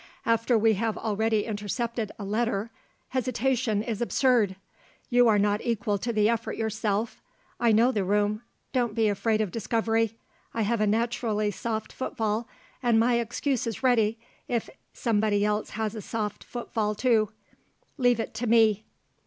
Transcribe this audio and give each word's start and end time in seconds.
After 0.25 0.57
we 0.57 0.73
have 0.73 0.97
already 0.97 1.45
intercepted 1.45 2.11
a 2.17 2.23
letter, 2.25 2.71
hesitation 3.09 3.83
is 3.83 4.01
absurd! 4.01 4.55
You 5.11 5.27
are 5.27 5.37
not 5.37 5.61
equal 5.63 5.99
to 5.99 6.11
the 6.11 6.27
effort 6.27 6.53
yourself. 6.57 7.21
I 7.59 7.71
know 7.71 7.91
the 7.91 8.03
room. 8.03 8.41
Don't 8.73 8.95
be 8.95 9.09
afraid 9.09 9.41
of 9.41 9.51
discovery; 9.51 10.17
I 10.55 10.63
have 10.63 10.81
a 10.81 10.87
naturally 10.87 11.51
soft 11.51 11.93
footfall 11.93 12.47
and 12.81 12.99
my 12.99 13.19
excuse 13.19 13.67
is 13.67 13.83
ready, 13.83 14.17
if 14.47 14.71
somebody 14.91 15.45
else 15.45 15.69
has 15.77 15.93
a 15.93 16.01
soft 16.01 16.43
footfall 16.43 16.95
too. 16.95 17.29
Leave 17.97 18.19
it 18.19 18.33
to 18.33 18.47
me." 18.47 18.85